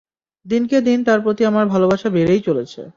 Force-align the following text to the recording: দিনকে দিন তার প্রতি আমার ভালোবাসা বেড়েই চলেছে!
দিনকে 0.45 0.77
দিন 0.81 0.99
তার 1.03 1.19
প্রতি 1.21 1.41
আমার 1.45 1.65
ভালোবাসা 1.65 2.07
বেড়েই 2.09 2.41
চলেছে! 2.47 2.81